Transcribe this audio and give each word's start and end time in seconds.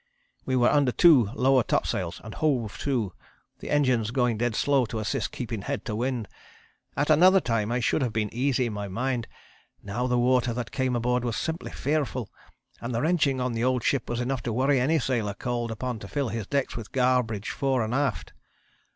We 0.45 0.55
were 0.55 0.67
under 0.71 0.91
2 0.91 1.29
lower 1.35 1.61
topsails 1.61 2.19
and 2.23 2.33
hove 2.33 2.79
to, 2.79 3.13
the 3.59 3.69
engines 3.69 4.09
going 4.09 4.39
dead 4.39 4.55
slow 4.55 4.87
to 4.87 4.97
assist 4.97 5.31
keeping 5.31 5.61
head 5.61 5.85
to 5.85 5.95
wind. 5.95 6.27
At 6.97 7.11
another 7.11 7.39
time 7.39 7.71
I 7.71 7.81
should 7.81 8.01
have 8.01 8.11
been 8.11 8.33
easy 8.33 8.65
in 8.65 8.73
my 8.73 8.87
mind; 8.87 9.27
now 9.83 10.07
the 10.07 10.17
water 10.17 10.55
that 10.55 10.71
came 10.71 10.95
aboard 10.95 11.23
was 11.23 11.37
simply 11.37 11.69
fearful, 11.69 12.31
and 12.81 12.95
the 12.95 13.01
wrenching 13.03 13.39
on 13.39 13.53
the 13.53 13.63
old 13.63 13.83
ship 13.83 14.09
was 14.09 14.19
enough 14.19 14.41
to 14.41 14.51
worry 14.53 14.79
any 14.81 14.97
sailor 14.97 15.35
called 15.35 15.69
upon 15.69 15.99
to 15.99 16.07
fill 16.07 16.29
his 16.29 16.47
decks 16.47 16.75
with 16.75 16.91
garbage 16.91 17.51
fore 17.51 17.83
and 17.83 17.93
aft. 17.93 18.33